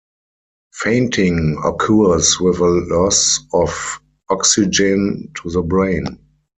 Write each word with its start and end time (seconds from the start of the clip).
Fainting 0.73 1.61
occurs 1.63 2.39
with 2.39 2.57
a 2.57 2.65
loss 2.65 3.39
of 3.53 3.99
oxygen 4.31 5.31
to 5.35 5.51
the 5.51 5.61
brain. 5.61 6.17